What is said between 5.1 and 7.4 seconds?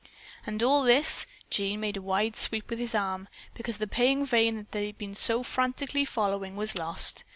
so frantically following was lost.